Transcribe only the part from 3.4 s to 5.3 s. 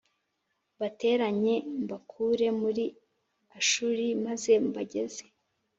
ashuri maze mbageze